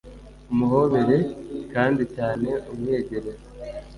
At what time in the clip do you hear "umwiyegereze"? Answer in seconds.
2.71-3.33